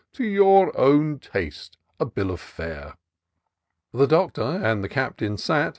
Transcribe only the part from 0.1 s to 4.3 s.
To your own taste, the bill of fere." The